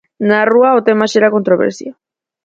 [0.27, 1.91] Na rúa o tema xera controversia.